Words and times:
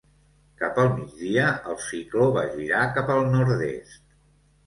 Cap 0.61 0.79
al 0.83 0.87
migdia, 0.93 1.43
el 1.73 1.77
cicló 1.89 2.25
va 2.37 2.45
girar 2.55 2.81
cap 2.95 3.11
al 3.17 3.23
nord-est. 3.35 4.03